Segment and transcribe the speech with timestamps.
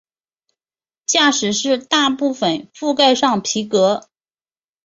[1.05, 4.09] 驾驶室大部份覆盖上皮革。